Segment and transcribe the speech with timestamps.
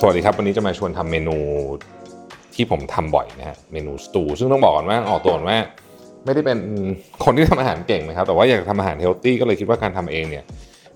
[0.00, 1.36] สวัสดีครับ วันนี้จะมาชวนทำเมนู
[2.54, 5.58] ที่ผมทำบ่อยนะฮะเมนูสตูซึ่งต้องบอกก่อนว่าออกตัวก่อนว่า
[6.24, 6.58] ไม่ได้เป็น
[7.24, 10.44] คนที่ทำอาหารเก่งนะครับ แต่ว่าอยากทำอาหาร healthy ก็เลยคิดว่าการทำเองเนี่ย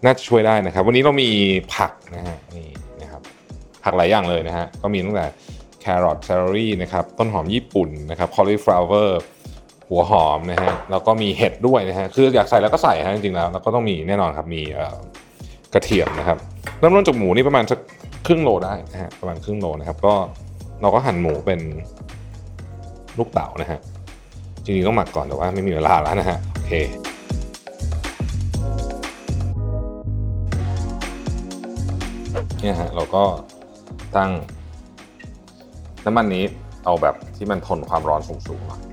[0.04, 1.30] น่าจะช่วยได้นะครับ วันนี้เรามี
[1.74, 2.68] ผักนะฮะนี่
[3.02, 3.23] นะครับ
[3.84, 5.27] ผักหลายอย่างเลยนะฮะก็มีตั้งแต่
[5.80, 9.20] แครอท celery นะครับต้นหอมญี่ปุ่นนะครับ cauliflower
[9.88, 14.62] หัวหอมนะฮะแล้วก็มีเห็ดด้วยนะฮะคืออยากใส่แล้วก็ใส่ฮะจริงๆแล้วแล้วก็ต้องมีแน่นอนครับมี
[15.74, 16.38] กระเทียมนะครับ
[16.78, 17.78] เริ่มต้นจากหมูนี่ประมาณสัก
[18.26, 20.14] ครึ่งโลได้นะฮะประมาณครึ่งโลนะครับ ก็
[20.80, 21.60] เราก็หั่นหมูเป็น
[23.18, 23.80] ลูกเต๋านะฮะ
[24.64, 26.72] จริงๆต้องหมักก่อนแต่ว่าไม่มีเวลาแล้วนะฮะโอเค
[32.60, 33.24] เนี่ยฮะเราก็
[34.16, 34.30] ตั้ง
[36.06, 36.45] น้ำมันนี้
[36.84, 38.91] เอาแบบที่มันทนความร้อนสูงๆหน่อย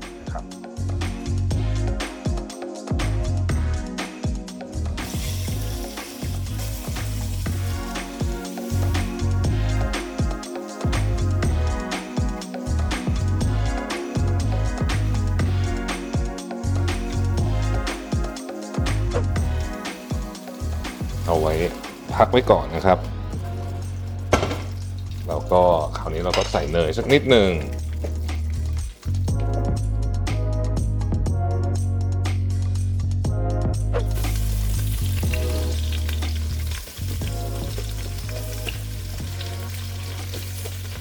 [21.42, 21.54] ไว้
[22.16, 23.00] พักไว้ก่อนนะครับ
[25.28, 25.62] แล้วก็
[25.98, 27.50] คราวนี้เราก็ใส่เนยสักนิดหนึ่ง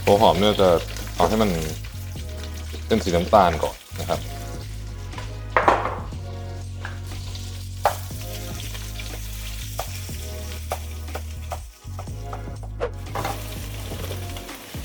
[0.04, 0.68] หัวหอมเนี่ยจะ
[1.16, 1.50] เอาให้มัน
[2.86, 3.77] เป็นสีน้ำตาลก่อน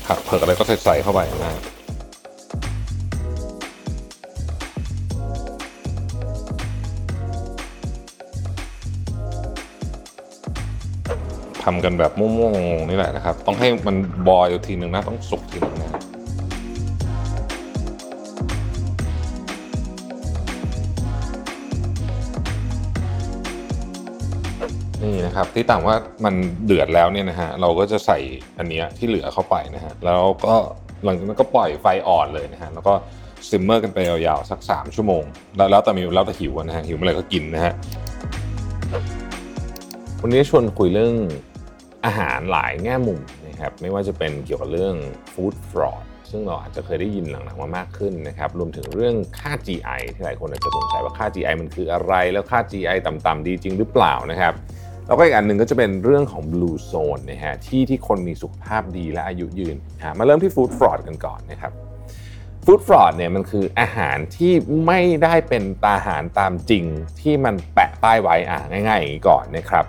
[0.06, 1.54] ผักเผือกอะไรก็ใส่เข้าไปนะ
[11.64, 13.96] ทำกันแบบม่วงๆนี่แหละนะครับ ต้องให้มัน
[14.28, 15.73] บอยอยู่ทีหนึ่งนะ ต้องสุกทีนึง
[25.34, 26.34] นะครับที่ต่างว่ามัน
[26.66, 28.18] เดือดแล้วเนี่ยนะฮะเราก็จะใส่
[28.58, 30.54] อันนี้ที่เหลือเข้าไปนะฮะแล้วก็
[31.04, 32.94] หลังจากนั้นก็ปล่อยไฟอ่อนเลยนะฮะแล้วก็
[33.48, 35.22] ซิมเมอร์กันไปยาวๆสัก 3 ชั่วโมง
[35.56, 37.72] แล้วแล้วแต่มีแล้วแต่หิวนะฮะหิวเมื่อไรก็กินนะฮะ
[40.22, 41.14] วันนี้ชวนคุยเรื่อง
[42.04, 44.94] อาหารหลายแง่มุมนะครับไม่ว่าจะเป็นเกี่ยวกับเรื่อง
[45.32, 54.54] ฟู้ดฟรอดซึ่งเราอาจจะเคยได้ยินหลังๆมามากขึ้นนะครับรวมถึงเรื่องค่า GI ที่หลายคนอาจจะสงสัยว่าค่า GI มันคืออะไร แล้วค่า GI ต่ำๆดีจริงหรือเปล่านะครับ
[55.06, 61.72] แล้วก็อีกอันหนึ่งก็จะเป็นเรื่องของ blue zone นะฮะที่ที่คนมีสุขภาพดีและอายุยืนฮะมาเริ่มที่ food fraud กันก่อนนะครับ
[62.64, 64.52] food fraud เนี่ยมันคืออาหารที่
[64.86, 66.84] ไม่ได้เป็นตาอาหารตามจริง
[67.20, 69.84] ที่มันแปะป้ายไว้อะง่ายๆอย่างนี้ก่อนนะครับ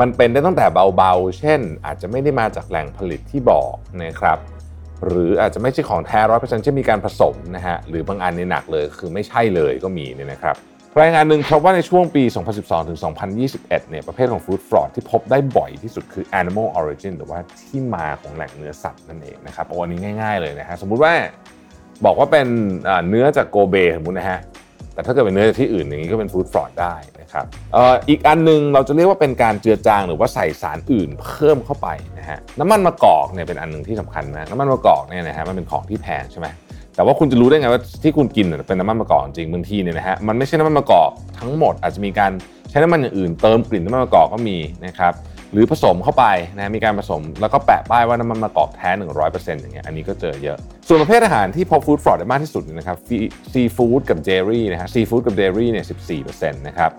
[0.00, 3.74] มันเป็นได้ตั้งแต่เบาๆ เช่น อาจจะไม่ได้มาจากแหล่งผลิตที่บอก
[4.04, 4.38] นะครับ
[5.06, 10.56] หรืออาจจะไม่ใช่ของแท้ร้อยเปอร์เซ็นต์เช่นมีการผสมนะฮะ หรือบางอันในหนักเลยคือไม่ใช่เลยก็มีเนี่ยนะครับ
[11.00, 12.22] รายงานหนึ่งพบว่าในช่วงปี
[12.56, 12.98] 2012 ถึง
[13.42, 21.12] 2021 เนี่ยประเภทของ food fraud ที่พบได้บ่อยที่สุดคือ animal origin หรือว่าที่มาของแหล่งเนื้อสัตว์นั่นเองนะครับเอาอันนี้ง่าย ๆเลยนะฮะสมมุติว่า
[22.04, 22.46] บอกว่าเป็น
[23.08, 24.40] เนื้อจากโกเบสมมตินะฮะ
[24.94, 27.44] แต่ถ้าเกิดเป็นเนื้อจากที่อื่นอย่างนี้ก็เป็น food fraud ได้นะครับ
[27.76, 27.78] อ,
[28.08, 31.88] อีกอันหนึงเราจะเรียกว่าเป็นการเจือจางหรือว่าใส่สารอื่นเพิ่มเข้าไป
[32.18, 36.46] นะฮะน้ำมันมะกอกเนี่ยเป็นอันหนึ่งที่สำคัญนะน้ำมันมะกอกเนี่ยนะฮะมันเป็นของที่แพงใช่ไหม
[36.96, 42.32] แต่ว่าคุณจะรู้ได้ไงว่าที่คุณกินเป็นน้ำมันมะกอกจริงบางทีเนี่ยนะฮะมันไม่ใช่น้ำมันมะกอกทั้งหมดอาจจะมีการ
[42.70, 45.14] ใช้น้ำมันอย่างอื่นเติมกลิ่นน้ำมันมะกอกก็มีนะครับ
[45.52, 46.24] หรือผสมเข้าไป
[46.56, 48.90] นะมีการผสมแล้วก็แปะป้ายว่าน้ำมันมะกอกแท้
[49.26, 50.56] 100%อย่างเงี้ยอันนี้ก็เจอเยอะ
[50.88, 52.96] ส่วนประเภทอาหารที่พบฟู้ดฟรอดได้มากที่สุดนะครับ
[53.52, 55.86] ซีฟู้ดกับเจลรี่นะฮะซีฟู้ดกับเดรี่เนี่ย
[56.22, 56.90] 14%นะครับ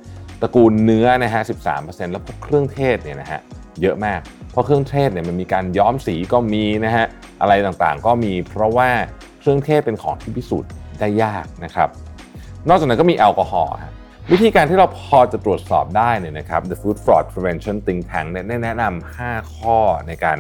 [0.42, 1.42] ตระกูลเนื้อนะฮะ
[1.74, 3.40] 13%แล้วพวกเครื่องเทศเนี่ยนะฮะ
[3.82, 4.20] เยอะมาก
[4.52, 7.06] เพราะเครื่องเทศเนี่ยมันมีการย้อมสีก็มีนะฮะ
[7.42, 8.90] อะไรต่างๆ ก็มีเพราะว่า
[9.44, 11.90] เครื่องเทศเป็นของที่พิสูจน์ได้ยากนะครับ
[12.70, 13.94] นอกจากนั้นก็มีแอลกอฮอล์ครับ
[14.32, 20.40] วิธีการที่เราพอจะตรวจสอบได้เนี่ยนะครับ The Food Fraud Prevention Think Tank เนี่ยแนะนำ5ข้อในการ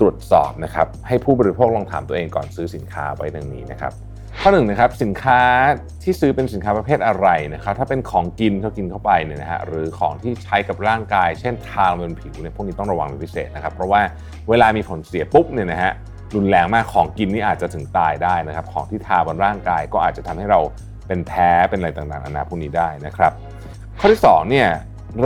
[0.00, 3.92] ตรวจสอบนะครับให้ผู้บริโภคลองถามตัวเองก่อนซื้อสินค้าไว้ดังนี้นะครับ
[4.40, 5.40] ข้อหนึ่งนะครับสินค้า
[6.02, 14.00] ที่ซื้อเป็นสินค้าประเภทอะไรนะครับถ้าเป็นของกินเขากินเข้าไปเนี่ยนะฮะหรือของที่ใช้กับร่างกาย เช่นทาลงบนผิวเนี่ยพวกนี้ต้องระวังเป็นพิเศษนะครับเพราะว่า
[14.48, 15.92] เวลามีผลเสียปุ๊บเนี่ยนะฮะ
[16.34, 20.60] รุนแรงมากของกินนี่อาจจะถึงตายได้นะครับ ของที่ทาบนร่างกายก็อาจจะทำให้เรา
[21.06, 23.32] เป็นแพ้เป็นอะไรต่างๆนานาพวกนี้ได้นะครับ
[23.98, 24.68] ข้อที่2เนี่ย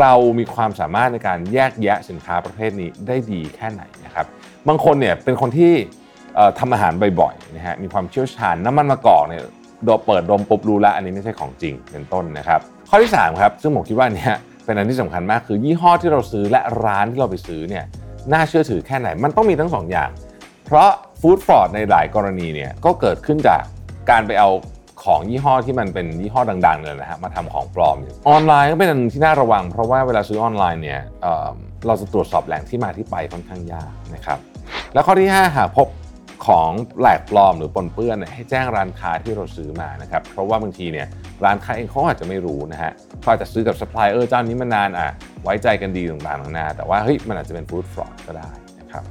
[0.01, 4.27] เรามีความสามารถในการแยกแยะสินค้าประเภทนี้ได้ดีแค่ไหนนะครับ
[4.69, 5.73] บางคนเนี่ยเป็นคนที่
[6.35, 9.43] เอ่อทำอาหารบ่อยๆนะฮะมีความเชี่ยวชาญน้ำมันมะกอกเนี่ย
[10.07, 17.85] เปิดดมปุ๊บรู้แล้วอันนี้ไม่ใช่ของจริงเป็นต้นนะครับ ข้อที่3ครับซึ่งผมคิดว่าเนี้ยเป็นอันที่สำคัญมากคือยี่ห้อที่เราซื้อและร้านที่เราไปซื้อเนี่ย
[18.33, 20.11] น่าเชื่อถือแค่ไหน มันต้องมีทั้งสองอย่าง
[20.71, 23.63] เพราะฟู้ดฟรอดในหลายกรณีเนี่ยก็เกิดขึ้นจาก
[24.11, 24.49] การไปเอา
[25.05, 27.97] ของยี่ห้อที่มันเป็นยี่ห้อดังๆเลยนะฮะมาทำของปลอม
[28.29, 34.39] ออนไลน์ก็เป็นอันที่น่าระวัง เพราะว่าเวลาซื้อออนไลน์เนี่ยเเราจะตรวจสอบแหล่งที่มาที่ไปค่อนข้างยากนะครับ
[34.93, 35.89] แล้วข้อที่ 5 หากพบ
[36.47, 36.71] ของ
[37.01, 41.07] แหลกปลอมหรือปนเปื้อนให้แจ้งร้านค้าที่เราซื้อมานะครับเพราะว่าบางทีเนี่ย
[41.45, 45.09] ร้านค้าเองเขาอาจจะไม่รู้นะฮะเขาอาจจะซื้อกับซัพพลายเออร์เจ้านี้มานานอะ
[45.43, 48.51] ไว้ใจกันดีต่างๆนานาแต่ว่าเฮ้ยมันอาจจะเป็น food fraud ก็ได้
[48.81, 49.05] นะครับ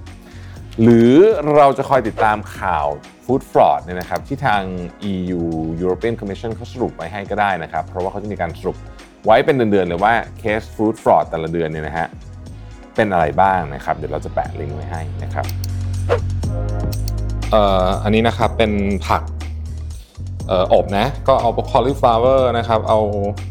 [0.81, 1.11] หรือ
[1.57, 2.87] เราจะคอยติดตามข่าว
[3.25, 4.63] food fraud เนี่ยนะครับที่ทาง
[5.13, 5.41] EU
[5.83, 8.77] European Commission เขาสรุปไว้ให้ก็ได้นะครับ เพราะว่าเขาจะมีการสรุป
[9.25, 12.07] ไว้เป็นเดือนๆเลยว่าเคส food fraud แต่ละเดือนเนี่ยนะฮะ
[12.95, 15.45] เป็นอะไรบ้างนะครับ เดี๋ยวเราจะแปะลิงก์ไว้ให้นะครับ
[17.51, 18.71] เอ่ออันนี้นะครับเป็น
[19.07, 19.23] ผัก
[20.47, 22.99] เอ่ออบนะ ก็เอา cauliflower นะครับเอา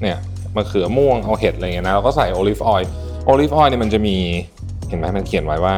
[0.03, 0.19] เนี่ย
[0.57, 4.17] มะเขือม่วงเอาเห็ดอะไรเงี้ยนะแล้วก็ใส่ olive oil olive oil เนี่ยมันจะมี
[4.89, 5.75] เห็นไหมมันเขียนไว้ว่า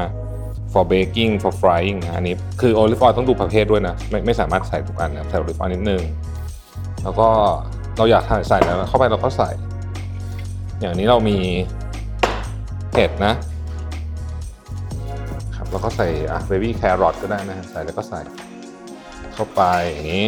[0.73, 6.03] for baking for frying อันนี้คือ olive oil ต้องดูประเภทด้วยนะ ไม่ไม่สามารถใส่ทุกอันนะใส่ olive oil นิดนึง
[7.03, 7.29] แล้วก็
[7.97, 9.51] เราอยากใส่แล้วเข้าไปเราก็ใส่
[10.81, 11.39] อย่างนี้เรามี
[12.95, 13.35] เห็ดนะ
[15.57, 18.21] ครับแล้วก็ใส่อะเบบี้แครอทก็ได้นะใส่แล้วก็ใส่
[19.35, 19.63] เข้าไป
[19.93, 20.27] อย่างนี้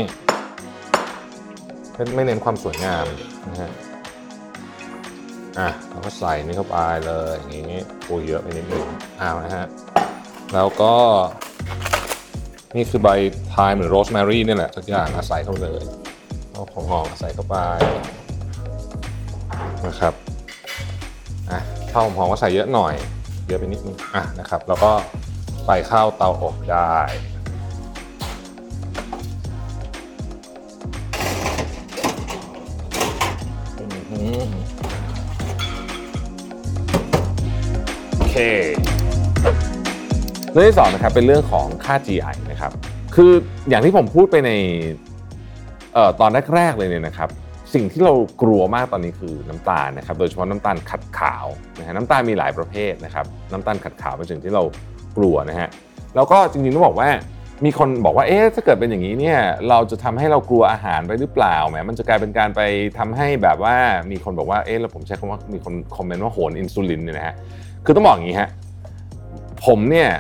[2.17, 3.05] ไม่เน้นความสวยงาม
[3.49, 3.73] นะฮะ
[5.59, 8.87] อะเราก็ใส่นี่เข้าไปเลยอย่างนี้โอ้เยอะไปนิดนึง
[9.21, 9.67] อ้าวนะฮะ
[10.54, 10.94] แล้วก็
[12.76, 13.08] นี่คือใบ
[13.54, 15.82] ทม์หรือโรสแมรี่นี่แหละสักอย่างใส่เข้าเลย
[16.50, 17.56] เอาของหอมใส่เข้าไป
[19.87, 20.14] นะครับ
[21.50, 21.60] อะ
[21.93, 22.94] ข้าวหอมก็ใส่เยอะหน่อย
[23.46, 24.93] เยอะไปนิดนึงอะนะครับ แล้วก็
[25.66, 26.94] ใส่ข้าวเตาอบได้
[38.19, 38.37] โอเค
[40.54, 42.72] เรื่องที่สองนะครับเป็นเรื่องของค่า GI นะครับ
[43.14, 43.32] คือ
[43.69, 44.50] อย่างที่ผมพูดไปใน
[45.96, 47.28] ออตอนแรกๆเลยเนี่ยนะครับ
[47.75, 51.46] สิ่งที่เรากลัวมากตอนนี้คือน้ำตาลนะครับโดยเฉพาะน้ำตาลขัดขาว
[51.78, 54.62] นะฮะน้ำตาลมีหลายประเภทนะครับน้ำตาลขัดขาวเป็นสิ่งที่เรา
[55.16, 55.69] กลัวนะฮะ
[56.16, 57.10] แล้วก็จริงๆต้องบอกว่า
[57.64, 59.38] มีคนบอกว่าเอ๊ะถ้าเกิดเป็นอย่างนี้เนี่ย
[59.69, 62.60] เราจะทำให้เรากลัวอาหารไปหรือเปล่าแหมมันจะกลายเป็นการไป
[62.99, 63.76] ทำให้แบบว่า
[64.10, 67.34] มีคนบอกว่าเอ๊ะแล้วผมใช้คำว่ามีคนคอมเมนต์ว่าโหนอินซูลินเนี่ยนะฮะ
[67.84, 68.49] คือต้องบอกอย่างนี้ฮะ
[69.66, 70.10] ผมเนี่ย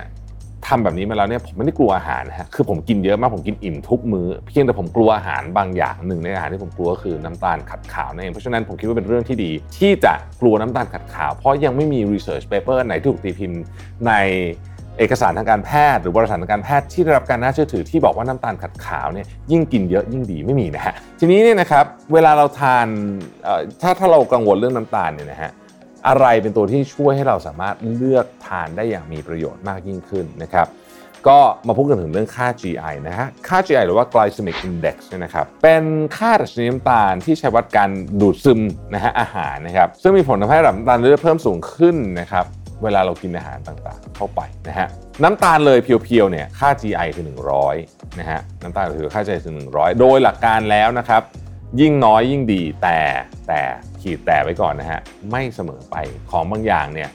[0.66, 13.62] ทำแบบนี้มาแล้วเนี่ยผมไม่ได้กลัวอาหารนะฮะคือผมกินเยอะมากผมกินอิ่มทุกมือ้อเพียงแต่ผมกลัวอาหารบางอย่างหนึ่งในอาหารที่ผมกลัวก็คือน้ำตาลขัดขาวนั่นเองเพราะฉะนั้นผมคิดว่าเป็นเรื่องที่ดี ที่จะกลัวน้ำตาลขัดขาว เพราะยังไม่มี research paper ไหนถูกตีพิมพ์
[14.06, 14.12] ใน
[14.98, 22.86] เอกสารทางการแพทย์ หรือบริษัททางการแพทย์ที่ได้รับการน่าเชื่อถือที่บอกว่าน้ำตาลขัดขาวเนี่ยยิ่งกินเยอะยิ่งดีไม่มีนะฮะทีนี้เนี่ยนะครับเวลาเราทาน
[23.82, 25.50] ถ้าถ้าเรากังวลเรื่องน้ำตาลเนี่ยนะฮะ
[26.08, 30.68] อะไรเป็นตัวที่ช่วยให้เราสามารถเลือกทานได้อย่างมีประโยชน์มากยิ่งขึ้นนะครับ
[31.28, 35.84] ก็มาพูดกันถึงเรื่องค่า GI นะฮะ ค่า GI หรือว่า glycemic index เนี่ยนะครับ เป็น
[36.16, 37.90] ค่าดัชนีน้ำตาลที่ใช้วัดการ
[38.20, 38.60] ดูดซึม
[38.94, 42.44] นะฮะอาหารนะครับ ซึ่งมีผลทำให้ระดับน้ำตาลเลือดเพิ่มสูงขึ้นนะครับ
[42.82, 44.88] เวลาเรากินอาหารต่างๆ เข้าไปนะฮะ
[45.22, 47.24] น้ำตาลเลยเพียวๆ เนี่ย ค่า GI คือ
[47.70, 51.22] 100 นะฮะ น้ำตาลคือค่า GI คือ 100 โดยหลักการแล้วนะครับ
[51.80, 52.98] ยิ่งน้อยยิ่งดี แต่
[53.48, 53.62] แต่
[54.02, 55.00] ขีดแต่ไว้ก่อนนะฮะ
[55.30, 55.96] ไม่เสมอไป
[56.30, 57.10] ของบางอย่างเนี่ย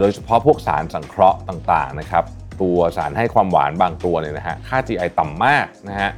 [0.00, 2.24] โดยเฉพาะพวกสารสังเคราะห์ต่างๆนะครับ
[2.62, 6.10] ตัวสารให้ความหวานบางตัวเนี่ยนะฮะค่า GI ต่ำมากนะฮะ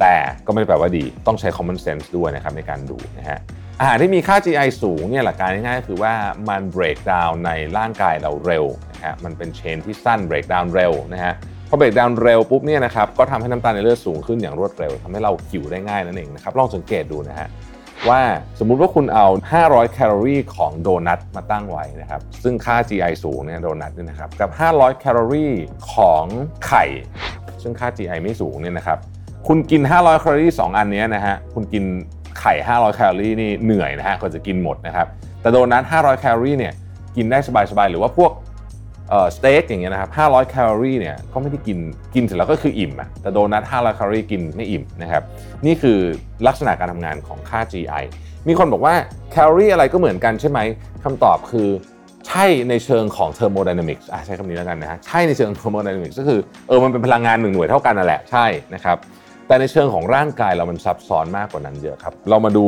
[0.00, 0.14] แต่
[0.46, 3.38] ก็ไม่ได้แปลว่าดีต้องใช้ common sense ด้วยนะครับในการดูนะฮะ
[3.80, 6.12] อาหารที่มีค่า GI สูงเนี่ยหลักการง่ายๆคือว่า
[6.48, 11.34] มัน break down ในร่างกายเราเร็วนะฮะมันเป็นเชนที่สั้น break down เร็วนะฮะ
[11.68, 17.48] พอ break down เร็วปุ๊บเนี่ยนะครับก็ทำให้น้ำตาลในเลือดสูงขึ้นอย่างรวดเร็วทำให้เราหิวได้ง่ายนั่นเองนะครับลองสังเกตดูนะฮะ
[18.08, 18.22] ว่า
[18.58, 19.26] สมมุติว่าคุณเอา
[19.60, 25.52] 500 แคลอรี่ของโดนัทมาตั้งไว้นะครับ ซึ่งค่า GI สูงเนี่ยโดนัทเนี่ยนะครับ กับ 500 แคลอรี่
[25.92, 26.24] ของ
[26.66, 26.84] ไข่
[27.62, 28.98] ซึ่งค่า GI ไม่สูงเนี่ยนะครับ
[29.48, 31.84] คุณกิน 500 แคลอรี่ 2 อันนี้นะฮะ คุณกิน
[32.40, 35.06] ไข่ 500 แคลอรี่นี่เหนื่อยนะฮะก็จะกินหมดนะครับ
[35.40, 36.74] แต่โดนัท 500 แคลอรี่เนี่ย
[37.16, 37.38] กินได้
[37.70, 38.32] สบายๆ หรือว่าพวก
[39.36, 41.78] สเต็กอย่างเงี้ยนะครับ500แคลอรี่เนี่ยก็ไม่ได้กิน
[42.14, 45.22] กินเสร็จแล้วก็คืออิ่มอะแต่โดนัท500แคลอรี่กินไม่อิ่มนะครับ
[45.66, 45.98] นี่คือ
[46.46, 48.04] ลักษณะการทำงานของค่า GI
[48.48, 48.94] มีคนบอกว่า
[49.30, 50.58] แคลอรี่อะไรก็เหมือนกันใช่ไหม
[51.04, 51.68] คำตอบคือ
[52.28, 58.96] ใช่ในเชิงของเทอร์โมไดนามิกส์ใช้คำนี้แล้วกันนะฮะใช่ในเชิงเทอร์โมไดนามิกส์ก็คือเออมันเป็นพลังงานหนึ่งหน่วยเท่ากันนั่นแหละใช่นะครับ
[59.46, 62.66] แต่ในเชิงของร่างกายเรามันซับซ้อนมากกว่านั้นเยอะครับ เรามาดู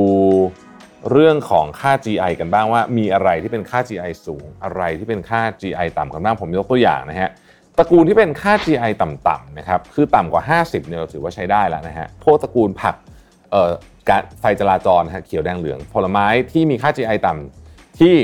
[1.13, 7.31] เรื่องของค่า GI กันบ้างว่ามีอะไรที่เป็นค่า GI สูง อะไรที่เป็นค่า GI ต่ำกันบ้างผมยกตัวอย่างนะฮะ
[7.79, 12.95] ตระกูลที่เป็นค่า GI ต่ำๆนะครับคือต่ำกว่า 50เนี่ยเราถือว่าใช้ได้แล้วนะฮะพวกตระกูลผัก
[13.51, 13.71] เอ่อ
[14.09, 18.15] การไฟจราจรฮะเขียวแดงเหลือง ผลไม้ที่มีค่า GI ต่ำที่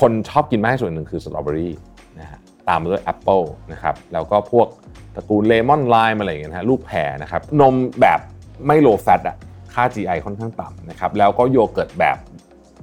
[0.00, 1.74] คนชอบกินมากที่สุดหนึ่งคือสตรอเบอรี่
[2.20, 3.40] นะฮะตามมาด้วยแอปเปิล
[3.72, 4.68] นะครับแล้วก็พวก
[5.16, 8.20] ตระกูลเลมอน lime อะไรอย่างเงี้ยนะฮะลูกแพรนะครับนมแบบ
[8.66, 9.36] ไม่ low fat อะ
[9.74, 12.18] ค่า GI ค่อนข้างต่ำนะครับแล้วก็โยเกิร์ตแบบ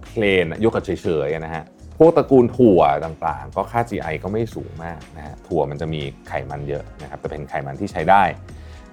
[0.05, 1.63] plain yogurt เฉยๆนะฮะ
[1.97, 8.23] พวกตระกูลถั่วต่างๆ ก็ค่า GI ก็ไม่สูงมากนะฮะถั่วมันจะมีไขมันเยอะนะครับแต่เป็นไขมันที่ใช้ได้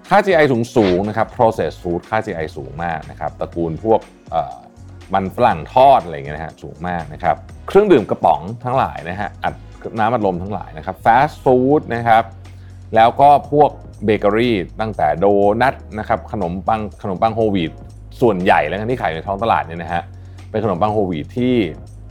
[0.08, 4.00] ค่า GI สูงสูงนะครับ processed food ค่า GI สูงมากนะครับตระกูลพวก
[5.14, 7.36] มันฝรั่งทอดอะไรเงี้ยนะฮะสูงมากนะครับ
[7.68, 9.54] เครื่องดื่มกระป๋องทั้งหลายนะฮะอัด
[9.98, 12.22] น้ำอัดลมทั้งหลายนะครับฟาสต์ฟู้ดนะครับ
[12.94, 13.70] แล้วก็พวก
[14.04, 15.26] เบเกอรี่ตั้งแต่โด
[15.60, 17.72] นัทนะครับขนมปังขนมปังโฮวีต
[18.20, 20.02] ส่วนใหญ่แล้วที่ขายในท้องตลาดเนี่ยนะฮะ
[20.50, 21.54] เป็นขนมปังโฮวีตที่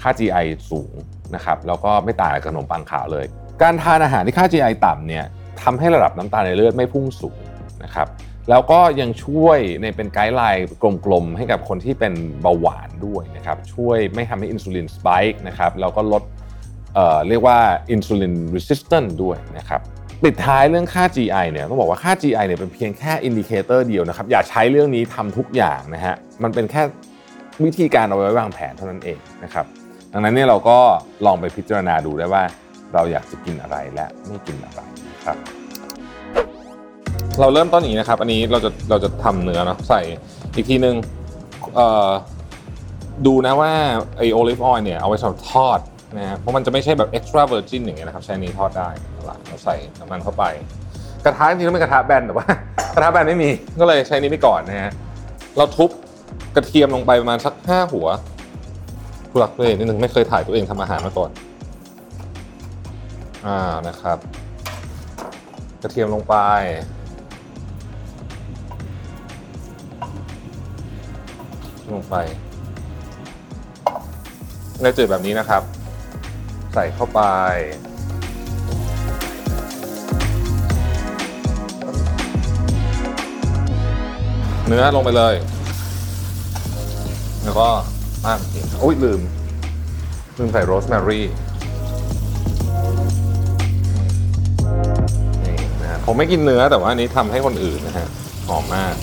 [0.02, 0.94] ค่า GI สูง
[1.36, 3.26] นะครับแล้วก็ไม่ต่างกับขนมปังขาวเลย
[3.62, 5.26] การทานอาหารที่ค่า GI ต่ำเนี่ย
[5.62, 7.38] ทำให้ระดับน้ำตาลในเลือดไม่พุ่งสูง
[7.84, 8.08] นะครับ
[8.50, 10.68] แล้วก็ยังช่วยในเป็น guideline
[11.06, 17.58] กลมๆ ให้กับคนที่เป็นเบาหวานด้วยนะครับช่วยไม่ทำให้อินซูลิน spike นะครับแล้วก็ลดเรียกว่า
[17.92, 19.82] insulin resistance ด้วยนะครับ
[20.24, 26.82] ปิดท้ายเรื่องค่า GI เนี่ยต้องบอกว่าค่า GI เนี่ยเป็นเพียงแค่ indicator เดียวนะครับอย่าใช้เรื่องนี้ทำทุกอย่างนะฮะมันเป็นแค่
[27.64, 29.66] วิธีการเอาไว้วางแผนเท่านั้นเองนะครับ
[30.14, 30.78] ดังนั้นเนี่ยเราก็
[31.26, 32.44] ลองไปพิจารณาดูได้ว่า
[32.94, 35.38] เราอยากจะกินอะไรและไม่กินอะไรนะครับ
[37.40, 40.02] เราเริ่มต้นอย่างนี้นะครับ อันนี้เราจะเราจะทำเนื้อเนาะใส่
[40.56, 40.96] อีกทีนึง
[41.76, 42.10] เอ่อ
[43.26, 43.72] ดูนะว่า
[44.18, 45.80] ไอ้ olive oil เนี่ยเอาไว้สำหรับทอด
[46.18, 48.90] นะฮะเพราะมันจะไม่ใช่แบบ extra virgin อร์จินอย่างเงี้ยนะครับใช้นี้ทอดได้
[49.24, 50.44] เอาละเราใส่น้ำมันเข้าไป
[51.26, 52.48] กระทะจริงๆต้องเป็นกระทะแบนแต่ว่า
[52.96, 53.50] กระทะแบนไม่มี
[53.80, 54.92] ก็เลยใช้นี้ไปก่อนนะฮะ
[55.58, 55.90] เราทุบ
[56.56, 58.08] กระเทียมลงไปประมาณสักห้าหัว
[59.30, 61.32] ผู้รักเลยนิดนึงไม่เคยถ่ายตัวเองทำอาหารมาก่อน
[63.46, 64.18] อ่านะครับ
[65.82, 66.36] กระเทียมลงไป
[71.94, 72.16] ลงไป
[74.82, 75.62] ในจืดแบบนี้นะครับ
[76.74, 77.22] ใส่เข้าไป
[84.68, 85.36] เนื้อลงไปเลย
[87.44, 87.68] แล้วก็
[88.26, 89.22] มากจริงโอ้ยลืม
[90.38, 91.26] ลืมใส่โรสแมรี่
[95.46, 98.08] นี่นะผมไม่กินเนื้อแต่ว่าอันนี้ทำให้คนอื่นนะฮะ
[98.48, 98.96] หอมมาก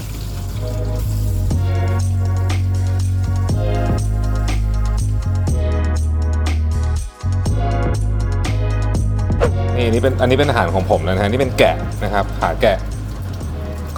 [9.76, 12.78] นี่นนี่เป็นอันนี้เป็นอาหารของผมแล้วนะฮะนี่เป็นแกะนะครับ ขาแกะ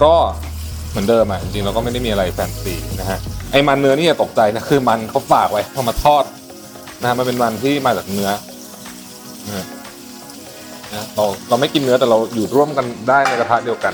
[0.03, 0.15] ก็
[0.93, 3.19] เหมือนเดิมอะจริงๆเราก็ไม่ได้มีอะไรแฟนซีนะฮะ
[3.51, 6.23] ไอ้มันเนื้อนี่อย่าตกใจนะคือมันเขาฝากไว้เอมาทอด
[7.01, 8.29] นะฮะมันเป็นมันที่มาจากเนื้อ
[10.93, 13.93] นะเราเราไม่กินเนื้อแต่เราอยู่ร่วมกันได้ในกระทะเดียวกัน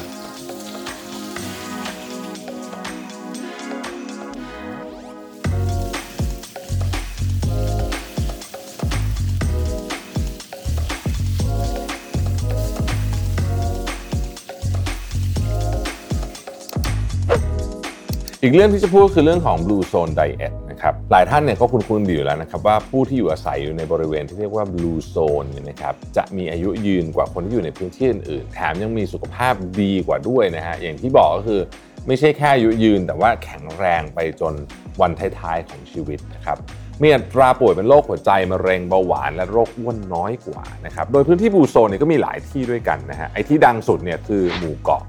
[18.44, 31.62] อีกเรื่องที่จะพูดคือเรื่องของ Blue Zone Diet นะครับ หลายท่านเนี่ยก็คุ้นๆดีอยู่แล้วนะครับว่าผู้ที่อยู่อาศัยอยู่ในบริเวณที่เรียกว่า Blue Zone เนี่ยนะครับจะมีอายุยืนกว่าคนที่อยู่ในพื้นที่อื่นๆ แถมยังมีสุขภาพดีกว่าด้วยนะฮะ อย่างที่บอกก็คือ
[32.08, 34.54] ไม่ใช่แค่อายุยืน แต่ว่าแข็งแรงไปจน
[35.02, 36.58] วันท้ายๆของชีวิตนะครับ
[37.02, 45.02] มีอัตราป่วยเป็นโรคหัวใจมะเร็งเบาหวานและโรคอ้วนน้อยกว่านะครับ โดยพื้นที่บูโซนเนี่ยก็มีหลายที่ด้วยกันนะฮะ ไอ้ที่ดังสุดเนี่ยคือหมู่เกาะ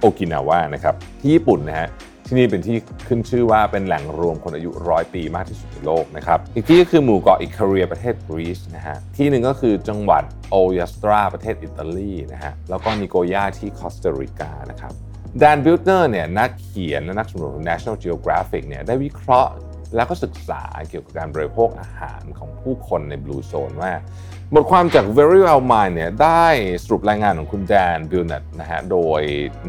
[0.00, 1.88] โอกินาวานะครับที่ญี่ปุ่นนะฮะ
[2.32, 14.92] ที่นี่เป็นที่ขึ้นชื่อว่าเป็นแหล่งรวมคนอายุร้อยปีมากที่สุดในโลกนะครับ อีกที่ก็คือหมู่เกาะอิคาเรียประเทศกรีซนะฮะ ที่หนึ่งก็คือจังหวัดโอลยาสตราประเทศอิตาลีนะฮะ แล้วก็นิโกยาที่คอสตาริกานะครับ
[15.38, 19.50] แดนบิวต์เนอร์เนี่ยนักเขียนและนักสำรวจ National Geographic เนี่ยได้วิเคราะห์
[19.94, 23.92] แล้วก็ศึกษาเกี่ยวกับการบริโภคอาหารของผู้คนใน Blue Zone ว่า
[24.54, 26.46] บทความจาก Very Well Mind เนี่ยได้
[26.84, 29.20] สรุปรายงานของคุณ Dan Buettner นะฮะโดย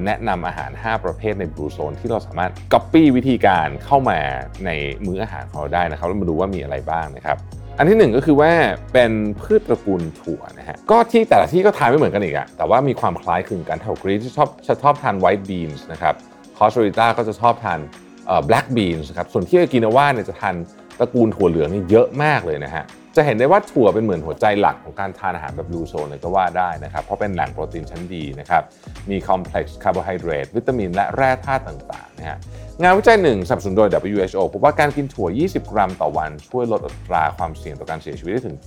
[0.05, 4.19] แนะนำอาหาร 5 ประเภทใน Blue Zone ที่เราสามารถ Copy วิธีการเข้ามา
[4.65, 4.69] ใน
[5.05, 7.37] มื้ออาหารของเราได้นะครับแล้วมาดูว่ามีอะไรบ้างนะครับ
[7.77, 8.51] อันที่หนึ่งก็คือว่า
[8.93, 9.11] เป็น
[9.41, 14.49] พืชตระกูลถั่วนะฮะก็ที่แต่ละที่ก็ทานไม่เหมือนกันอีกอะแต่ว่ามีความคล้ายคลึงกันแถวกรีซที่ชอบ
[14.83, 16.15] ชอบทาน white beans นะครับ
[16.57, 17.79] คอสตาริกาก็จะชอบทาน
[18.27, 20.55] เอ่อ black beans ครับส่วนที่โอกินาว่าเนี่ยจะทาน
[20.99, 22.83] ตระกูลถั่วเหลืองนี่เยอะมากเลยนะฮะ
[23.15, 28.63] จะเห็นได้ว่าถั่วเป็นเหมือนหัวใจหลักของการทานอาหารแบบ Blue Zone เลยก็ว่าได้นะครับเพราะเป็นแหล่งโปรตีนชั้นดีนะครับ
[29.09, 32.37] มี complex คาร์โบไฮเดรตวิตามินและแร่ธาตุต่างๆนะฮะ
[32.81, 38.57] งานวิจัยหนึ่งสนับสนุนโดย WHO พบว่าการกินถั่ว 20 กรัมต่อวัน ช่วยลดอัตราความเสี่ยงต่อการเสียชีวิตได้ถึง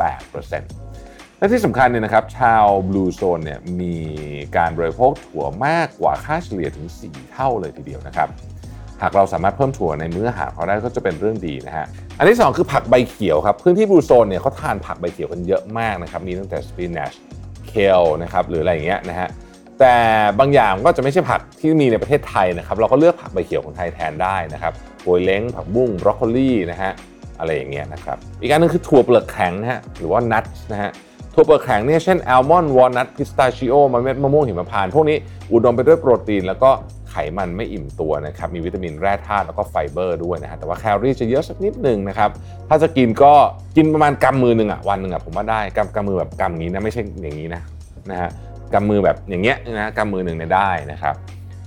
[0.65, 3.97] 8%และที่สำคัญเนี่ยนะครับชาว Blue Zone เนี่ยมี
[4.57, 8.29] การบริโภคถั่วมากกว่าค่าเฉลี่ยถึง 4 เท่าเลยทีเดียวนะครับ
[9.05, 11.87] หากเราสามารถเพิ่มถั่วในมื้ออาหารเขาได้ก็จะเป็นเรื่องดีนะฮะ
[12.19, 17.13] อันที่ 2 คือผักใบเขียวครับพื้นที่บลูโซนเนี่ยเขาทานผักใบเขียวกันเยอะมากนะครับมีตั้งแต่สปินัช
[17.69, 19.29] เคลนะครับหรืออะไรอย่างเงี้ยนะฮะ
[19.81, 19.95] แต่
[20.39, 24.73] บางอย่างก็จะไม่ใช่ผักที่มีในประเทศไทยนะครับเราก็เลือกผักใบเขียวของไทยแทนได้นะครับ
[25.05, 26.93] โวยเล้งผักบุ้งบรอกโคลีนะฮะ
[27.39, 30.91] อะไรอย่างเงี้ยนะครับอีกอันหนึงคือถั่วเปลือกแข็งนะฮะหรือว่านัทนะฮะ
[31.35, 35.17] ถั่วเปลือกแข็งเนี่ยเช่นอัลมอนด์วอลนัทพิสตาชิโอมะเม็ดมะม่วงหิมพานต์พวกนี้
[35.53, 36.71] อุดมไปด้วยโปรตีนแล้วก็
[37.15, 42.31] ไขมันไม่อิ่มตัวนะครับ มีวิตามินแร่ธาตุแล้วก็ไฟเบอร์ด้วยนะฮะแต่ว่าแคลอรี่จะเยอะสักนิดหนึ่งนะครับ
[42.69, 43.33] ถ้าจะกินก็
[43.77, 47.63] กินประมาณกำมือหนึ่งอะวันหนึ่งอะผมว่าได้กำกำมือแบบกำอย่างนี้นะไม่ใช่อย่างนี้นะ
[48.11, 48.31] นะฮะ
[48.75, 51.15] กำมือแบบอย่างเงี้ยนะกำมือหนึ่งเนี่ยได้นะครับ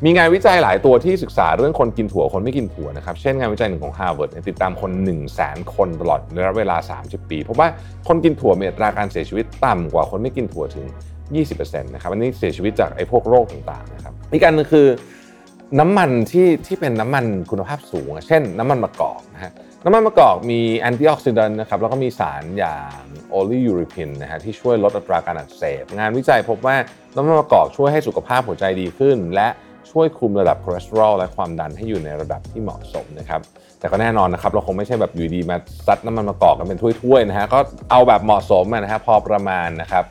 [0.06, 7.68] มีงานวิจัยหลายตัวที่ศึกษาเรื่องคนกินถั่วคนไม่กินถั่วนะครับ เช่นงานวิจัยหนึ่งของ Harvard เนี่ยติดตามคน 1 0 0 0 0แสนคนตลอดระยะเวลา 30 ปีพบว่า
[8.08, 10.88] คนกินถั่วมีอัตราการเสียชีวิตต่ำกว่าคนไม่กินถั่วถึง
[11.36, 14.88] 20%นะครับอันนี้เสียชีวิตจากไอ้พวกโรคต่างๆนะครับอีกอันนึงคือ
[15.80, 19.52] น้ำมันที่ที่เป็นน้ำมันคุณภาพสูง เช่นน้ำมันมะกอกนะฮะ
[19.86, 26.76] น้ำมันมะกอกมี antioxidant นะครับแล้วก็มีสารอย่าง oleuropein นะฮะที่ช่วยลดอัตราการอักเสบ งานวิจัยพบว่า
[27.16, 29.48] น้ำมันมะกอกช่วยให้สุขภาพหัวใจดีขึ้น และ
[29.92, 33.42] ช่วยคุมระดับคอเลสเตอรอลและความดันให้อยู่ในระดับที่เหมาะสมนะครับ
[33.80, 35.58] แต่ก็แน่นอนนะครับเราคงไม่ใช่แบบอยู่ดีมา
[35.88, 37.60] ซัดน้ำมันมะกอกกันเป็นถ้วยๆนะฮะก็
[37.92, 40.04] เอาแบบเหมาะสมนะฮะพอประมาณนะครับ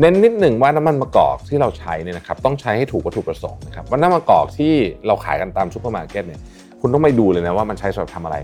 [0.00, 4.72] เน้นนิดหนึ่งว่าน้ำมันมะกอกที่เราใช้เนี่ยนะครับต้องใช้ให้ถูกวัตถุประสงค์นะครับว่าน้ำมะกอกที่
[5.06, 6.40] เราขายกันตามซูเปอร์มาร์เก็ตเนี่ย
[6.80, 8.36] คุณต้องไปดูเลยนะว่ามันใช้สำหรับทำอะไร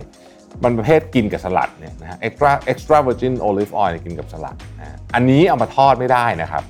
[0.65, 6.65] มันประเภทกินกับสลัดเนี่ยนะฮะ extra extra virgin olive oil เนี่ยกินกับสลัดนะอันนี้เอามาทอดไม่ได้นะครับ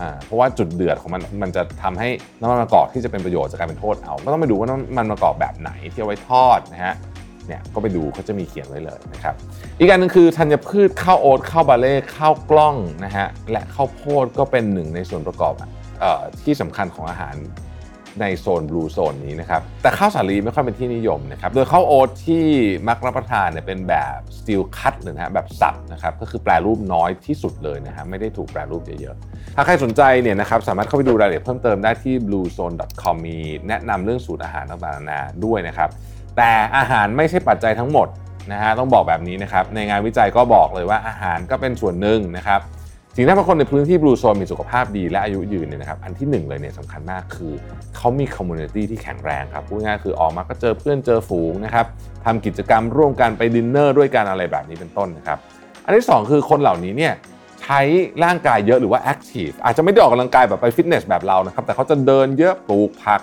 [0.00, 2.08] อ่าเพราะว่าจุดเดือดของมันมันจะทำให้
[2.40, 6.94] น้ำมันมะกอกที่จะเป็นประโยชน์จะกลายเป็นโทษเอาก็ต้องไปดูว่าน้ำมันมะกอกแบบไหนที่เอาไว้ทอดนะฮะ
[7.46, 9.34] เนี่ยก็ไปดูเขาจะมีเขียนไว้เลยนะครับ
[9.78, 15.54] อีกอันหนึงคือธัญพืชข้าวโอ๊ตข้าวบาร์เลย์ข้าวกล้องนะฮะและข้าวโพดก็เป็นหนึ่งในส่วนประกอบ
[16.02, 17.36] ออที่สำคัญของอาหาร
[18.22, 22.44] ในโซนบลูโซนนี้นะครับแต่ข้าวสาลีไม่ค่อยเป็นที่นิยมนะครับโดยข้าวโอ๊ตที่
[22.88, 33.38] มักรับประทานเนี่ยเป็นแบบสตีลคัตหรือนะฮะแบบสับนะครับก็คือแปรรูปน้อยที่สุดเลยนะฮะไม่ได้ถูกแปรรูปเยอะๆถ้าใครสนใจเนี่ยนะครับสามารถเข้าไปดูรายละเอียดเพิ่มเติมได้ที่ bluezone.com มี
[33.68, 35.90] แนะนำเรื่องสูตรอาหารต่างๆนานาด้วยนะครับ
[36.36, 38.08] แต่อาหารไม่ใช่ปัจจัยทั้งหมด
[38.52, 42.60] นะฮะต้องบอกแบบนี้นะครับในงานวิจัยก็บอกเลยว่าอาหารก็เป็นส่วนหนึ่งนะครับ
[43.14, 47.52] สิ่งที่ทำให้คนในพื้นที่ Blue Zone มีสุขภาพดีและอายุยืนเนี่ยนะครับอันที่หนึ่งเลยเนี่ยสำคัญมากคือ
[47.96, 51.86] เขามี community ที่แข็งแรงครับพูดง่ายคือออกมาก็เจอเพื่อนเจอฝูงนะครับ
[52.24, 55.38] ทำกิจกรรมร่วมกันไปดินเนอร์ด้วยกันอะไรแบบนี้เป็นต้นนะครับ
[55.84, 57.12] อันที่สองคือคนเหล่านี้เนี่ย
[57.62, 57.80] ใช้
[58.24, 63.20] ร่างกายเยอะหรือว่า active อาจจะไม่ได้ออกกำลังกายแบบไปฟิตเนสแบบเรานะครับแต่เขาจะเดินเยอะปลูกผัก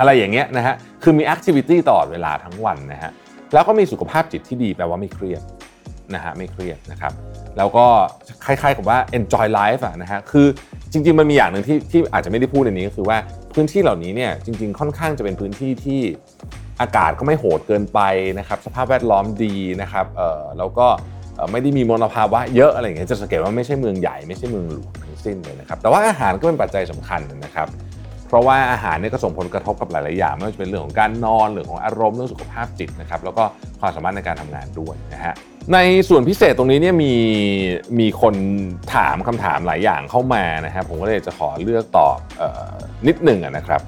[0.00, 3.10] อะไรอย่างเงี้ยนะฮะคือมี activity ตลอดเวลาทั้งวันนะฮะ
[3.52, 5.42] แล้วก็มีสุขภาพจิตที่ดีแปลว่าไม่เครียด
[6.14, 7.12] นะฮะไม่เครียดนะครับ
[7.58, 7.86] แล้วก็
[8.44, 10.46] คล้ายๆกับว่า enjoy life อะนะฮะคือ
[10.92, 13.18] จริง ๆ มันมีอย่างหนึ่งที่ที่อาจจะไม่ได้พูดในนี้ก็คือว่า
[13.54, 16.00] พื้นที่เหล่านี้เนี่ยจริง ๆ ค่อนข้างจะเป็นพื้นที่ที่
[16.80, 18.00] อากาศก็ไม่โหดเกินไป
[18.38, 20.86] นะครับสภาพแวดล้อมดีนะครับเอ่อแล้วก็
[21.52, 27.68] ไม่ได้มีมลภาวะเยอะอะไรอย่างเงี้ยจะสังเกตว่าไม่ใช่เมืองใหญ่ไม่ใช่เมืองหลวงทั้งสิ้นเลยนะครับแต่ว่าอาหารก็เป็นปัจจัยสำคัญนะครับ
[28.30, 33.44] เพราะว่าอาหารเนี่ยก็ส่งผลกระทบกับหลาย ๆ อย่างไม่ว่าจะเป็นเรื่องของการนอนเรื่องของอารมณ์เรื่องสุขภาพจิตนะครับแล้วก็
[33.80, 35.34] ความสามารถในการทำงานด้วยนะฮะ
[35.72, 37.14] ในส่วนพิเศษตรงนี้เนี่ยมี
[38.00, 38.34] มีคน
[38.94, 42.74] ถามคำถามหลายอย่างเข้ามานะครับผมก็เลยจะขอเลือกตอบออ
[43.06, 43.80] นิดหนึ่งนะครับ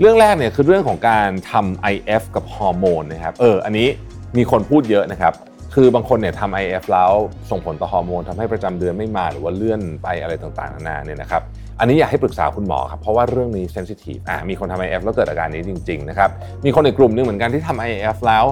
[0.00, 3.88] เรื่องแรกเนี่ยคือเรื่องของการทำ IF กับฮอร์โมนนะครับเอออันนี้
[4.36, 5.34] มีคนพูดเยอะนะครับ
[5.74, 7.12] คือบางคนเนี่ยทำ IF แล้ว
[7.50, 11.42] ส่งผลต่อฮอร์โมนทำให้ประจำเดือนไม่มาหรือว่าเลื่อนไปอะไรต่างๆนานาเนี่ยนะครับ
[11.80, 16.30] อันนี้อยากให้ปรึกษาคุณหมอครับเพราะว่าเรื่องนี้เซนซิทีฟอะมีคนทำ IF แล้วเกิดอาการนี้จริงๆนะครับ
[16.64, 18.44] มีคนในกลุ่มหนึงเหมือนกันที่ทำ IF แล้ว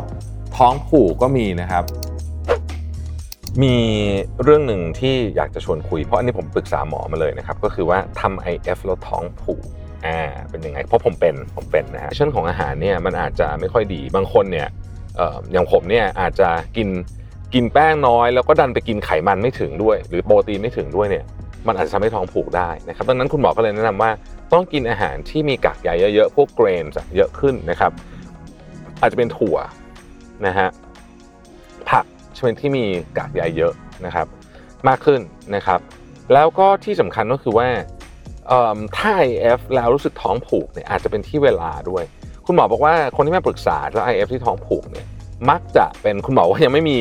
[0.56, 1.84] ท้องผูกก็มีนะครับ
[3.62, 3.76] มี
[4.42, 9.62] เรื่องหนึ่งที่อยากจะชวนคุย เพราะอันนี้ผมปรึกษาหมอมาเลยนะครับ ก็คือว่าทำ IF แล้วท้องผูก
[10.06, 10.18] อ่า
[10.50, 14.68] เป็นยังไง เพราะผมเป็นผมเป็นนะฮะเช่นของอาหารเนี่ยมันอาจจะไม่ค่อยดีบางคนเนี่ย
[15.16, 16.88] เอ่ออย่างผมเนี่ยอาจจะกิน
[17.54, 21.24] กินแป้งน้อย แล้วก็ดันไปกินไขมันไม่ถึงด้วย หรือโปรตีนไม่ถึงด้วยเนี่ย
[21.68, 24.10] มันอาจจะทำให้ท้องผูกได้นะครับดังนั้นคุณหมอก็เลยแนะนำว่า
[24.52, 26.84] ต้องกินอาหารที่มีกากใยเยอะๆพวกเกรน
[27.16, 27.92] เยอะขึ้นนะครับ
[29.00, 29.56] อาจจะเป็นถั่ว
[30.46, 30.68] นะฮะ
[31.90, 32.04] ผัก
[32.38, 32.84] ชนิดที่มี
[33.18, 33.72] กากใยเยอะ
[34.06, 34.26] นะครับ
[34.88, 35.20] มากขึ้น
[35.56, 35.80] นะครับ
[36.34, 37.68] แล้วก็ที่สำคัญก็คือว่า
[38.98, 42.04] ถ้า IF แล้วรู้สึกท้องผูกเนี่ยอาจจะเป็นที่เวลาด้วย
[42.46, 45.06] คุณหมอบอกว่าคนที่มาปรึกษาแล้ว IF ที่ท้องผูกเนี่ย
[45.50, 46.98] มักจะเป็นคุณหมอว่ายังไม่มี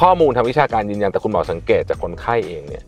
[0.00, 2.84] ข้อมูลทางวิชาการยืนยันแต่คุณหมอสังเกตจากคนไข้เองเนี่ย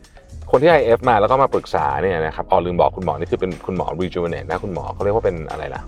[0.54, 5.82] คนที่ IF มาแล้วก็มาปรึกษาเนี่ยนะครับอ๋อลืมบอกคุณหมอนี่คือเป็นคุณหมอ rejuvenate นะคุณหมอเขาเรียกว่าเป็นอะไรล่ะ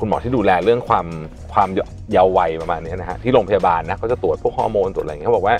[0.00, 1.06] คุณหมอที่ดูแลเรื่องความ
[1.52, 1.68] ความ
[2.12, 5.56] เยาว์วัยประมาณนี้นะฮะที่โรงพยาบาลนะเขาจะตรวจพวกฮอร์โมนตรวจอะไรอย่างเงี้ยเขาบอกว่า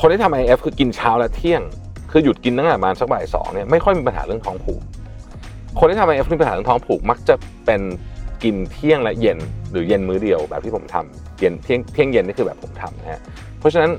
[0.00, 1.62] คนที่ทำ IF คือกินเช้าและเที่ยง
[2.10, 4.80] คือหยุดกินตั้งแต่ประมาณสักบ่ายสองเนี่ยไม่ค่อยมีปัญหาเรื่องท้องผูก
[5.78, 7.34] คนที่ทำ IF มีปัญหาเรื่องท้องผูกมักจะ
[7.66, 7.82] เป็น
[8.42, 9.38] กินเที่ยงและเย็น
[9.70, 13.20] หรือเย็นมื้อเดียวแบบที่ผมทำเย็นเที่ยงเที่ยงเย็นนี่คือแบบผมทำนะฮะ
[13.58, 13.90] เพราะฉะนั้น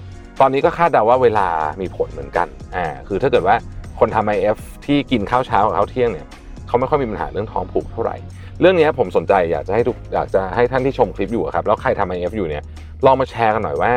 [0.42, 1.48] ตอนนี้ก็คาดเดาว่าเวลา
[1.82, 3.56] มีผลเหมือนกันอ่าคือถ้าเกิดว่า
[4.00, 6.28] คนทำ IF ที่กินข้าวเช้ากับข้าวเที่ยงเนี่ย
[6.68, 8.16] เขาไม่ค่อยมีปัญหาเรื่องท้องผูกเท่าไหร่
[8.60, 12.64] เรื่องนี้ผมสนใจอยากจะให้ทุกอยากจะให้ท่านที่ชมคลิปอยู่ครับแล้วใครทำ IF อยู่เนี่ย
[13.06, 13.92] ลองมาแชร์กันหน่อยว่า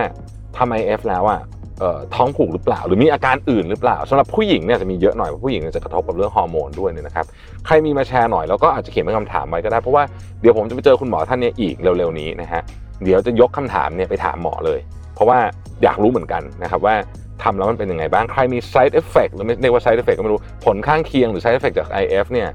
[0.56, 1.40] ทำ IF แล้วอะ
[1.80, 7.26] เอ่อท้องผูกหรือเปล่า หรือมีอาการอื่นหรือเปล่าสำหรับผู้หญิงเนี่ยจะมีเยอะหน่อยเพราะผู้หญิงจะกระทบกับเรื่องฮอร์โมนด้วยเนี่ยนะครับ
[7.66, 10.02] ใครมีมาแชร์หน่อยแล้วก็อาจจะเขียนเป็นคำถามไว้ก็ได้เพราะว่า
[10.40, 12.62] เดี๋ยวผมจะไปเจอคุณหมอท่านนี้อีกเร็วๆนี้นะฮะ
[13.04, 14.80] เดี๋ยวจะยกคำถามเนี่ยไปถามหมอเลย
[15.14, 15.38] เพราะว่า
[15.82, 16.94] อยากรู้เหมือนกันนะครับว่า
[17.42, 22.48] ทำแล้วมันเป็นยังไงบ้าง ใครมี side effect หรือไม่เรียกว่า side effect ก็ไม่รู้ ผลข้างเคียงหรือ side effect จาก IF เนี่ย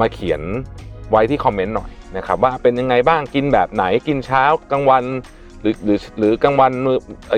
[0.00, 0.40] มาเขียน
[1.10, 5.04] ไว้ที่คอมเมนต์หน่อยนะครับว่าเป็นยังไงบ้างกินแบบไหนกินเช้ากลางวัน
[5.60, 6.72] หรือหรือหรือกลางวัน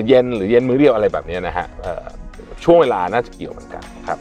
[0.07, 1.67] เย็นหรือเย็นมื้อเดียวอะไรแบบนี้นะฮะ
[2.63, 4.19] ช่วงเวลาน่าจะเกี่ยวเหมือนกันครับ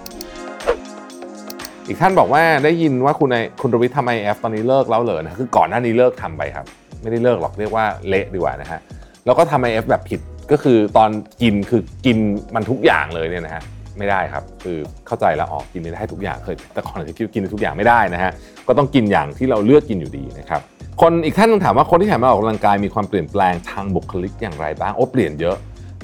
[1.88, 6.66] อีกท่านบอกว่าได้ยินว่าคุณไอคุณรวิทย์ทำไอเอฟตอนนี้เลิกแล้วเหรอนะคือก่อนหน้านี้เลิกทำไปครับ
[7.02, 8.81] ไม่ได้เลิกหรอกเรียกว่าเละดีกว่านะฮะ
[9.24, 11.11] แล้วก็ทำ IF แบบผิด ก็คือตอน
[11.42, 12.18] กินคือกิน
[12.55, 13.62] มันทุกอย่างเลยเนี่ยนะฮะ
[13.98, 14.76] ไม่ได้ครับ คือ
[15.07, 18.33] เข้าใจแล้วออกกินไม่ได้ทุกอย่างเคยแต่ก่อนเคยคิดว่ากินทุกอย่างไม่ได้นะฮะ
[18.68, 20.61] ก็ต้องกินอย่างที่เราเลือกกินอยู่ดีนะครับ
[21.00, 25.57] คนอีกท่านนึงถามว่าคนที่หันมาออกกำลังกายมีความเปลี่ยนแปลงทางบุคลิกอย่างไรบ้างโอ้เปลี่ยนเยอะ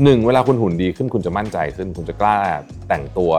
[0.05, 2.37] หนึ่งเวลาคุณหุ่นดีขึ้นคุณจะมั่นใจขึ้น คุณจะกล้า
[2.89, 3.33] แต่งตัว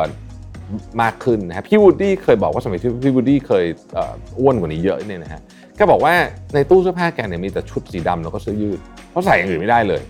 [1.01, 5.41] มากขึ้นนะครับพี่วูดดี้เคยบอกว่าสมัยที่พี่วูดดี้เคยเอ้วนกว่านี้เยอะเนี่ยนะฮะ
[5.75, 6.13] แกบอกว่า
[6.53, 10.01] ในตู้เสื้อผ้าแกเนี่ยมีแต่ชุดสีดำแล้วก็เสื้อยืดเพราะใส่อย่างอื่นไม่ได้เลย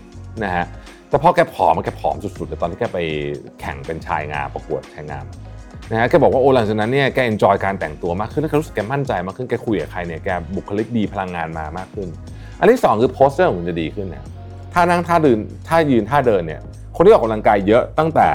[0.44, 0.64] นะฮะ
[1.10, 2.98] แต่พอแกผอมแกผอมสุดๆเลยตอนที่แกไป
[3.60, 5.24] แข่งเป็นชายงามประกวดชายงาม
[5.90, 12.08] นะฮะแกบอกว่าโอ้หลังจากนั้นเนี่ยแก enjoy การแต่งตัวมากขึ้นแล้วแกรู้สึกแกมั่นใจมากขึ้นแกคุยกับใครเนี่ยแกบุคลิกดีพลังงานมามากขึ้น
[12.60, 14.24] อันที่สองคือ posture ของคุณจะดีขึ้นนะ
[14.72, 16.60] ท่านั่งท่าเดินท่ายืนท่าเดินเนี่ย
[16.96, 18.28] คนที่ออกกำลังกายเยอะตั้งแต่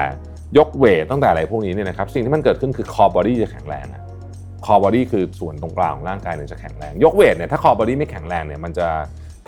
[0.57, 3.85] ยก weight ตั้งแต่อะไรพวกนี้เนี่ยนะครับสิ่งที่มันเกิดขึ้นคือ core body จะแข็งแรง
[4.65, 8.87] core body คือส่วนตรงกลางของร่างกายเนี่ยจะแข็งแรง ยก weight เนี่ยถ้า core body ไม่แข็งแรงเนี่ยมันจะ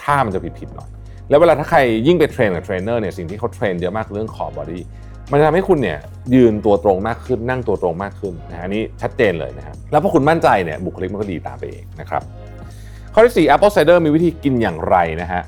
[0.02, 0.90] ท่ามันจะผิดๆหน่อย
[1.30, 4.82] แล้วเวลาถ้าใครยิ่งไป train กับเทรนเนอร์เนี่ยสิ่งที่เขา train เยอะมากคือเรื่อง core body
[5.32, 5.98] มันจะทำให้คุณเนี่ย
[6.36, 12.22] ยืนตัวตรงมากขึ้นนั่งตัวตรงมากขึ้นนะฮะนี้ชัดเจนเลยนะครับแล้วพอคุณมั่นใจเนี่ยบุคลิกมันก็ดีตามไปเองนะครับ
[13.14, 15.42] ข้อที่สี่ Apple Cider มีวิธีกินอย่างไรนะฮะ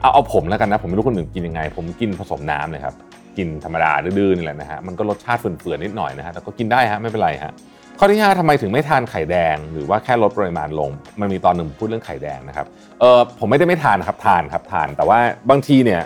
[0.00, 2.94] เอาเอาผมแล้วกันนะผมไม่รู้คนอื่นกินยังไง ผมกินผสมน้ำเลยครับ
[3.36, 7.52] กินธรรมดาดื้อๆนี่แหละนะฮะมันก็รสชาติเฟื่อนๆนิดหน่อยนะฮะแต่ก็กินได้ฮะไม่เป็นไรฮะ
[7.98, 12.66] ข้อที่ 5ทำไมถึงไม่ทานไข่แดง หรือว่าแค่ลดปริมาณลง มันมีตอนหนึ่งพูดเรื่องไข่แดงนะครับ
[13.00, 15.18] เออผมไม่ได้ไม่ทานครับทานครับทาน แต่ว่า
[15.50, 16.02] บางทีเนี่ย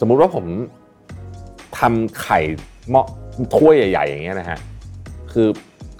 [0.00, 0.44] สมมุติว่าผม
[1.78, 2.40] ทำไข่
[2.90, 3.02] หม้อ
[3.56, 4.58] ถ้วยใหญ่ ๆ อย่างเงี้ยนะฮะ
[5.32, 5.48] คือ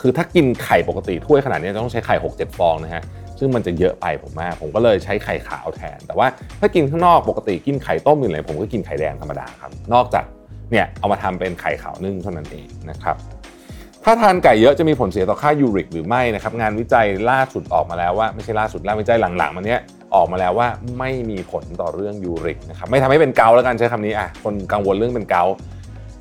[0.01, 3.03] คือถ้ากินไข่ปกติถ้วยขนาดนี้ต้องใช้ไข่6 7ฟองนะฮะ
[3.39, 6.27] ซึ่งมันจะเยอะไปผมมาก ผมก็เลยใช้ไข่ขาวแทน แต่ว่า
[6.61, 10.25] ถ้ากินข้างนอกปกติกินไข่ต้มหรืออะไรผมก็กินไข่แดงธรรมดาครับ นอกจาก
[10.71, 13.17] เนี่ยเอามาทำเป็นไข่ขาวนึ่งเท่านั้นเองนะครับ
[14.05, 19.81] ถ้าทานไก่เยอะจะมีผลเสียต่อค่ายูริกหรือไม่นะครับงานวิจัยล่าสุดออกมาแล้วว่าไม่ใช่ล่าสุดงาวิจัยหลังๆมันเนี้ย
[20.15, 25.45] ออกมาแล้วว่าไม่มีผลต่อเรื่องยูริกนะครับไม่ทำให้เป็นเกาแล้วกันใช้คำนี้อะคนกังวลเรื่องเป็นเกา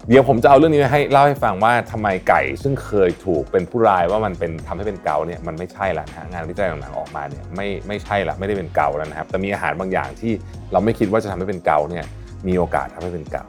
[0.08, 10.34] เดี๋ยวผมจะเอาเรื่องนี้ให้เล่าให้ฟังว่าทำไมไก่ซึ่งเคยถูกเป็นผู้รายว่ามันเป็นทำให้เป็นเกาเนี่ยมันไม่ใช่ละนะงานวิจัยหลังๆออกมาเนี่ยไม่ไม่ใช่ละไม่ได้เป็นเกาแล้วนะครับแต่มีอาหารบางอย่างที่
[10.72, 12.06] เราไม่คิดว่าจะทำให้เป็นเกาเนี่ย
[12.48, 13.46] มีโอกาสทำให้เป็นเกา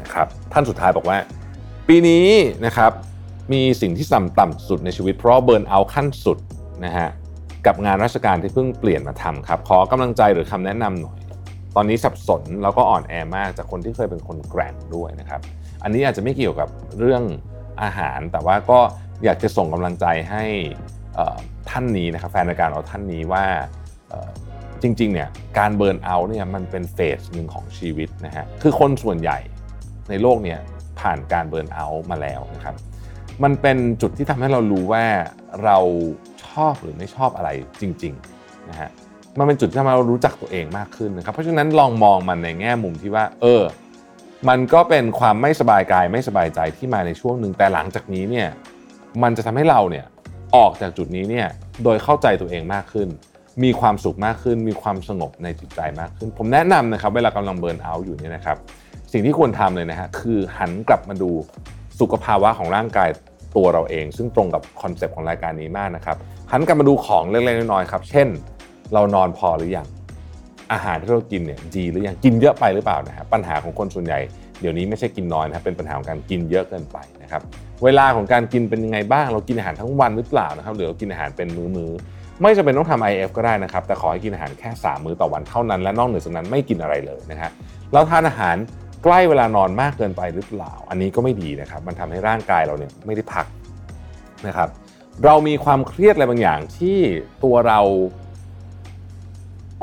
[0.00, 1.16] นะครับท่านสุดท้ายบอกว่า
[1.88, 2.26] ปีนี้
[2.66, 2.92] นะครับ
[3.52, 6.38] มีสิ่งที่ต่ำต่ำสุดในชีวิต เพราะเบิร์นเอาขั้นสุด
[6.84, 7.08] นะฮะ
[7.66, 11.18] กับงานราชการที่เพิ่งเปลี่ยนมาทำครับ ขอกำลังใจหรือคำแนะนำหน่อย
[11.76, 15.40] ตอนนี้สับสนแล้วก็อ่อนแอมากจากคนที่เคยเป็นคนแกร่งด้วยนะครับ
[15.82, 17.22] อันนี้อาจจะไม่เกี่ยวกับเรื่อง
[17.82, 18.78] อาหาร แต่ว่าก็
[19.24, 20.44] อยากจะส่งกำลังใจให้
[21.70, 23.44] ท่านนี้นะครับแฟนรายการเราท่านนี้ว่า
[24.82, 25.28] จริงๆเนี่ย
[25.58, 29.38] การเบิร์นเอาเนี่ยมันเป็นเฟสหนึ่งของชีวิตนะฮะคือคนส่วนใหญ่
[30.10, 30.58] ในโลกเนี่ย
[31.00, 32.74] ผ่านการเบิร์นเอามาแล้วนะครับ
[33.44, 35.04] มันเป็นจุดที่ทำให้เรารู้ว่า
[35.64, 35.78] เรา
[36.46, 38.90] ชอบหรือไม่ชอบอะไรจริงๆนะฮะ
[39.38, 43.62] มันเป็นจุดที่ทำให้เรารู้จักตัวเองมากขึ้นนะครับ เพราะฉะนั้นลองมองมันในแง่มุมที่ว่า เออ
[44.48, 48.48] มันก็เป็นความไม่สบายกายไม่สบายใจที่มาในช่วงหนึ่งแต่หลังจากนี้เนี่ย
[49.22, 50.06] มันจะทำให้เราเนี่ย
[50.56, 51.46] ออกจากจุดนี้เนี่ย
[51.84, 53.08] โดยเข้าใจตัวเองมากขึ้น
[53.64, 58.56] มีความสุขมากขึ้น มีความสงบในจิตใจมากขึ้น ผมแนะนำนะครับเวลากำลัง burnout อยู่เนี่ยนะครับ
[59.12, 61.30] สิ่งที่ควรทำเลยนะฮะคือหันกลับมาดู
[62.00, 63.08] สุขภาวะของร่างกาย
[63.56, 66.16] ตัวเราเอง ซึ่งตรงกับ concept ของรายการนี้มากนะครับ
[66.50, 68.28] หันกลับมาดูของเล็กๆน้อยๆครับ เช่น
[68.94, 69.86] เรานอนพอหรือยัง
[70.72, 74.18] อาหารที่เรากินเนี่ยดีหรือยังกินเยอะไปหรือเปล่านะฮะปัญหาของคนส่วนใหญ่
[74.60, 77.42] เดี๋ยวนี้ไม่ใช่กินน้อยนะครับเป็นปัญหาของการกินเยอะเกินไปนะครับ
[77.84, 87.50] เวลาของการกินเป็นยังไงบ้าง เรากินอาหารทั้งวันหรือเปล่านะครับหรือเรากินอาหารเป็นมื้อๆไม่จำเป็นต้องทำ IF ก็ได้นะครับแต่ขอให้กินอาหารแค่ 3 มื้อต่อวันเท่านั้นและนอกเหนือจากนั้นไม่กินอะไรเลยนะฮะ
[87.92, 88.56] เราทานอาหาร
[89.08, 93.46] ใกล้เวลานอนมากเกินไปหรือเปล่า อันนี้ก็ไม่ดีนะครับ มันทำให้ร่างกายเราเนี่ยไม่ได้พัก
[94.46, 94.68] นะครับ
[95.24, 96.98] เรามีความเครียดอะไรบางอย่างที่
[97.44, 97.80] ตัวเรา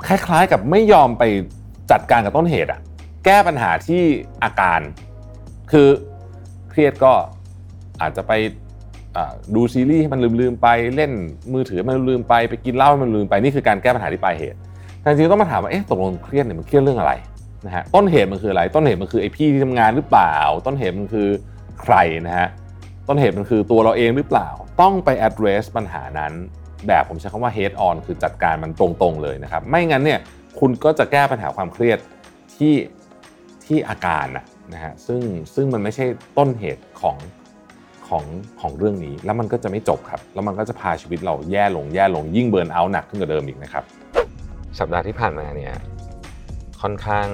[0.07, 1.23] คล้ายๆกับไม่ยอมไป
[1.91, 2.79] จัดการกับต้นเหตุอะ
[3.25, 4.01] แก้ปัญหาที่
[4.43, 4.79] อาการ
[5.71, 5.87] คือ
[6.69, 7.13] เครียดก็
[8.01, 8.31] อาจจะไป
[9.55, 11.11] ดูซีรีส์ให้มันลืมๆไปเล่น
[11.53, 14.57] มือถือมันลืมไปไปกินเหล้าให้มันลืมไปนี่คือการแก้ปัญหาที่ปลายเหตุ
[15.01, 17.13] แต่จริงๆต้องมาถามว่าเอ๊ะตกลงเครียดเนี่ยมันเครียดเรื่องอะไร
[17.65, 21.27] นะฮะต้นเหตุมันคืออะไร ต้นเหตุมันคือไอพี่ที่ทำงานหรือเปล่า ต้นเหตุมันคือ
[21.81, 21.95] ใคร
[22.27, 22.47] นะฮะ
[23.07, 24.49] ต้นเหตุมันคือตัวเราเองหรือเปล่า
[24.81, 26.33] ต้องไป address ปัญหานั้น
[26.87, 30.19] แบบผมใช้คำว่า head on คือจัดการมันตรงๆเลยนะครับ ไม่งั้นเนี่ย
[30.59, 31.99] คุณก็จะแก้ปัญหาความเครียด
[32.55, 32.75] ที่
[33.65, 35.21] ที่อาการนะนะฮะซึ่ง
[35.55, 36.05] ซึ่งมันไม่ใช่
[36.37, 37.17] ต้นเหตุของ
[38.07, 38.23] ของ
[38.61, 43.83] ของเรื่องนี้ แล้วมันก็จะไม่จบครับ แล้วมันก็จะพาชีวิตเราแย่ลงแย่ลงยิ่งเบิร์นเอาหนักขึ้นกว่าเดิมอีกนะครับ
[44.79, 45.73] สัปดาห์ที่ผ่านมาเนี่ย
[46.83, 47.27] ค่อนข้าง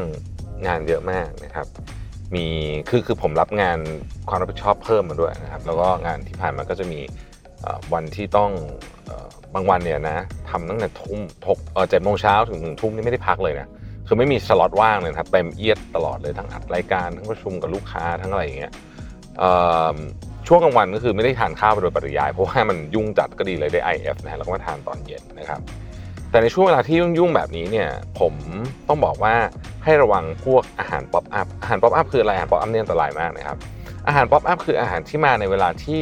[0.68, 1.68] งานเยอะมากนะครับ
[2.36, 2.46] มี
[2.90, 3.80] คือคือผมรับงาน
[4.30, 7.00] ความรับผิดชอบเพิ่มมาด้วยนะครับ แล้วก็งานที่ผ่านมาก็จะมี
[7.94, 8.52] วันที่ต้อง
[9.54, 10.18] บางวันเนี่ยนะ
[10.50, 13.68] ทำตั้งแต่ทุ่มทกเออเจ็ดโมงเช้าถึงหนึ่งทุ่มนี่ไม่ได้พักเลยนะ
[14.08, 18.74] คือไม่มีสล็อตว่างเลยครับเต็มเอียดตลอดเลยทั้งอัดรายการทั้งประชุมกับลูกค้าทั้งอะไรอย่างเงี้ย
[20.48, 25.62] ช่วงกลางวันก็คือไม่ได้ทานข้าวไปโดยปริยาย เพราะว่ามันยุ่งจัดก็ดีเลยได้ IF นะฮะแล้วก็มาทานตอนเย็นนะครับ
[26.32, 27.90] แต่ในช่วงเวลาที่ยุ่งๆแบบนี้เนี่ย
[28.20, 28.34] ผม
[28.88, 29.36] ต้องบอกว่า
[29.84, 33.58] ให้ระวังพวกอาหาร pop-up อาหาร pop-up คืออะไรอาหาร pop-up เนี่ยอันตรายมากนะครับ
[34.08, 36.02] อาหาร pop-up คืออาหารที่มาในเวลาที่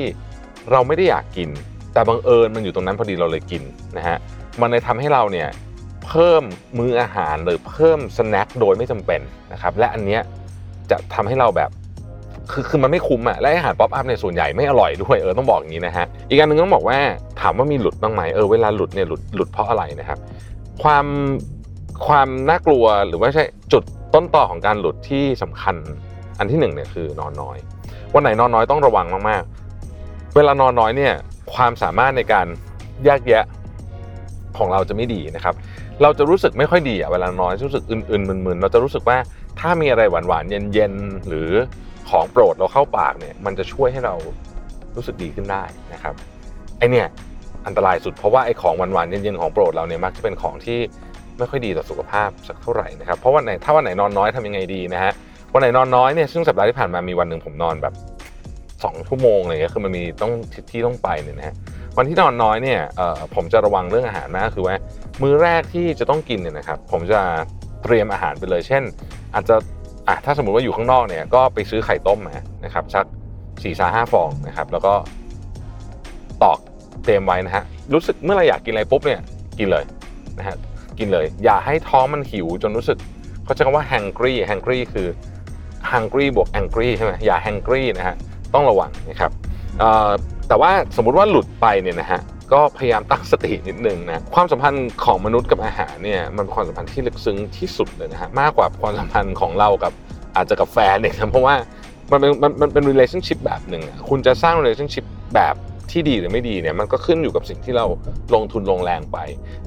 [0.72, 1.50] เราไม่ได้อยากกิน
[1.94, 3.64] แต่บังเอิญมันอยู่ตรงนั้นพอดีเราเลยกิน
[3.98, 4.18] นะฮะ
[4.62, 5.50] มันเลยทำให้เราเนี่ย
[6.06, 6.44] เพิ่ม
[6.78, 9.22] มื้ออาหารหรือเพิ่ม snack โดยไม่จำเป็น
[9.54, 10.22] นะครับและอันเนี้ย
[10.92, 11.70] จะทำให้เราแบบ
[12.52, 16.98] คือคือมันไม่คุ้มอะและอาหาร pop-up เนี่ยส่วนใหญ่ไม่อร่อยด้วยเออต้องบอกอย่างนี้นะฮะอีกอันหนึ่งต้องบอกว่า
[17.42, 20.20] ถามว่ามีหลุดบ้างไหมเออเวลาหลุดเนี่ยหลุดหลุดเพราะอะไรนะครับ
[20.84, 21.06] ความ
[22.08, 23.84] ความน่ากลัวหรือว่าใช่จุด
[24.14, 25.76] ต้นต่อของการหลุดที่สำคัญ
[26.40, 27.58] อันที่หนึ่งเนี่ยคือนอนน้อย
[28.14, 31.14] วันไหนนอนน้อยต้องระวังมากๆ เวลานอนน้อยเนี่ย
[31.54, 32.48] ความสามารถในการ
[33.06, 33.46] แยกแยะ
[34.58, 35.56] ของเราจะไม่ดีนะครับ
[36.02, 39.18] เราจะรู้สึกไม่ค่อยดีอะเวลานอนรู้สึกอื่นๆมึนๆเราจะรู้สึกว่า
[39.60, 41.50] ถ้ามีอะไรหวานๆเย็นๆหรือ
[42.10, 44.16] ของโปรดเราเข้าปากเนี่ยมันจะช่วยให้เรา
[44.96, 46.14] รู้สึกดีขึ้นได้นะครับ
[46.80, 47.08] ไอเนี่ย
[47.68, 50.80] อันตรายสุดเพราะว่าไอของหวานๆเย็นๆของโปรดเราเนี่ยมักจะเป็นของที่
[51.38, 55.12] ไม่ค่อยดีต่อสุขภาพสักเท่าไหร่นะครับเพราะวันไหนถ้าวันไหนนอนน้อยทำยังไงดีนะฮะ
[55.54, 57.94] วันไหนนอนน้อยเนี่ยซึ่งสัปดาห์ที่ผ่านมามีวันหนึ่งผมนอนแบบ
[58.50, 60.32] 2ชั่วโมงอะไรเงี้ยคือมันมีต้อง
[60.72, 61.56] ที่ต้องไปเนี่ยนะฮะ
[61.98, 62.82] วันที่นอนน้อยเนี่ย
[63.36, 64.76] ผมจะระวังเรื่องอาหารมากคือว่า
[65.22, 67.22] มื้อแรกที่จะต้องกินเนี่ยนะครับผมจะ
[67.84, 68.84] เตรียมอาหารไปเลย เช่น
[69.36, 69.56] อาจจะ
[70.08, 73.06] อะถ้าสมมุติว่าอยู่ข้างนอกเนี่ยก็ไปซื้อไข่ต้มมานะครับสัก
[73.64, 74.94] สี่สาห้าฟองนะครับ แล้วก็
[76.44, 76.60] ตอก
[77.04, 79.22] เตรียมไว้นะฮะรู้สึกเมื่อไรอยากกินอะไรปุ๊บเนี่ย
[79.60, 79.86] กินเลย
[80.40, 80.58] นะฮะ
[81.00, 82.98] กินเลย อย่าให้ท้องมันหิวจนรู้สึก
[83.44, 85.08] เขาใช้คำว่า hungry hungry คือ
[85.92, 88.16] hungry บวก angry ใช่ไหมอย่า hungry นะฮะ
[88.54, 89.32] ต้องระวังนะครับ
[90.48, 92.20] แต่ว่าสมมุติว่าหลุดไปเนี่ยนะฮะ
[92.54, 99.94] ก็พยายามตั้งสตินิดนึงนะความสัมพันธ์ของมนุษย์กับอาหารเนี่ยมันเป็นความสัมพันธ์ที่ลึกซึ้งที่สุดเลยนะฮะมากกว่าความสัมพันธ์ของเรากับ
[100.36, 101.56] อาจจะกับแฟนเนี่ยนะเพราะว่า
[102.12, 105.06] มันเป็นมันมันเป็น relationship แบบหนึ่งคุณจะสร้าง relationship
[105.36, 105.56] แบบ
[105.92, 107.86] ที่ดีหรือไม่ดีเนี่ยมันก็ขึ้นอยู่กับสิ่งที่เรา
[108.36, 109.18] ลงทุนลงแรงไป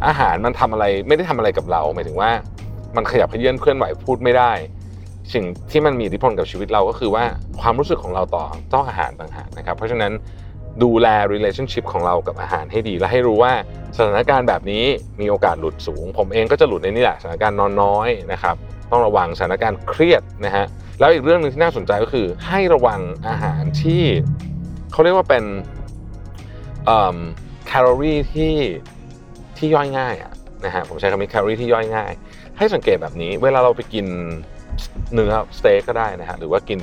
[0.07, 2.31] อาหารมันทำอะไรไม่ได้ทำอะไรกับเราหมายถึงว่า
[2.97, 4.53] มันขยับเขยื่อนเคลื่อนไหวพูดไม่ได้
[5.35, 7.25] สิ่งที่มันมีอิทธิพลกับชีวิตเราก็คือว่า
[7.61, 10.13] ความรู้สึกของเราต่อต้องอาหารต่างหากนะครับ เพราะฉะนั้น
[10.83, 13.53] ดูแล relationship ของเรากับอาหารให้ดี และให้รู้ว่า
[13.97, 14.85] สถานการณ์แบบนี้
[15.21, 18.57] มีโอกาสหลุดสูง ผมเองก็จะหลุดในนี่แหละสถานการณ์นอนน้อยนะครับ
[18.91, 20.67] ต้องระวังสถานการณ์เครียดนะฮะ
[20.99, 24.03] แล้วอีกเรื่องหนึ่งที่น่าสนใจก็คือ ให้ระวังอาหารที่
[24.93, 25.45] เขาเรียกว่าเป็น
[27.67, 28.55] แคลอรี่ที่
[29.59, 30.33] ที่ย่อยง่ายอะ
[30.65, 32.13] นะฮะผมใช้คำนี้แคลอรี่ที่ย่อยง่าย
[32.59, 34.07] ให้สังเกตแบบนี้เวลาเราไปกิน
[35.15, 36.81] เนื้อสเต็กก็ได้นะฮะหรือว่ากิน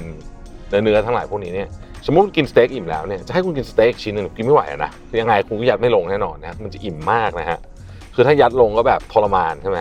[0.69, 1.69] เนื้อเนื้อทั้งหลายพวกนี้เนี่ย
[2.09, 7.59] สมมติกินสเต็กอิ่มแล้วเนี่ยจะให้คุณกินสเต็กชิ้นหนึ่งกินไม่ไหวนะคือยังไงคุณก็ยัดไม่ลงแน่นอนนะมันจะอิ่มมากนะฮะ
[8.15, 9.79] คือถ้ายัดลงก็แบบทรมานใช่ไหม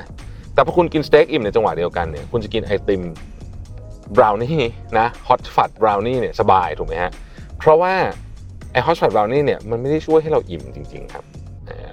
[0.54, 3.02] แต่พอคุณกินสเต็กอิ่มในจังหวะเดียวกันเนี่ยคุณจะกินไอติม
[4.16, 4.62] บราวนี่
[4.98, 7.10] นะ hot fudge brownie เนี่ยสบายถูกไหมฮะ
[7.58, 7.94] เพราะว่า
[8.72, 11.24] ไอ hot fudge brownie เนี่ยมันไม่ได้ช่วยให้เราอิ่มจริง ๆ ครับ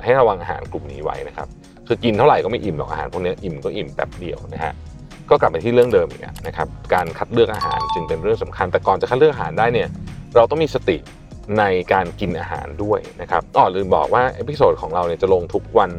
[0.03, 1.47] ให้ระวังอาหารกลุ่มนี้ไว้นะครับ
[1.87, 4.73] คือกินเท่าไหร่ก็ไม่อิ่มหรอกอาหารพวกนี้อิ่มก็อิ่มแบบเดียวนะฮะ
[5.29, 9.89] ก็กลับไปที่เรื่องเดิมอีกอะนะครับการคัดเลือกอาหารจึงเป็นเรื่องสำคัญ แต่ก่อนจะคัดเลือกอาหารได้เนี่ย
[10.35, 10.97] เราต้องมีสติ
[11.59, 15.91] ในการกินอาหารด้วยนะครับอ๋อลืมบอกว่า episode ของเราเนี่ยจะลงทุกวัน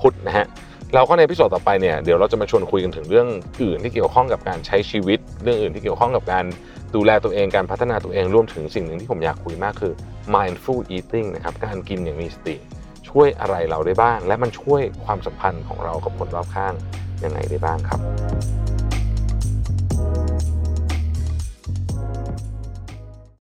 [0.00, 0.46] พุธนะฮะ
[0.94, 3.28] เราก็ใน episode ต่อไปเนี่ยเดี๋ยวเราจะมาชวนคุยกันถึงเรื่อง
[3.62, 6.44] อื่นที่เกี่ยวข้องกับการใช้ชีวิต เรื่องอื่นที่เกี่ยวข้องกับการ
[6.94, 9.92] ดูแลตัวเองการพัฒนาตัวเองรวมถึงสิ่งหนึ่งที่ผมอยากคุยมากคือ
[10.34, 12.54] mindful eating นะครับการกินอย่างมีสติ
[13.08, 16.74] ช่วยอะไรเราได้บ้าง และมันช่วยความสัมพันธ์ของเรากับคนรอบข้าง
[17.24, 18.00] ยังไงได้บ้างครับ